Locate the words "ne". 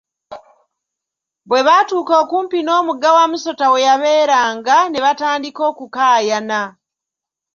4.87-4.99